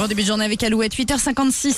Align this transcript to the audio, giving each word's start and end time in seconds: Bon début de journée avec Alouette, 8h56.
Bon 0.00 0.06
début 0.06 0.22
de 0.22 0.28
journée 0.28 0.46
avec 0.46 0.62
Alouette, 0.62 0.94
8h56. 0.94 1.68